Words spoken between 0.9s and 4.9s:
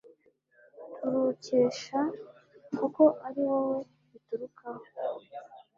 turukesha, kuko ari wowe biturukaho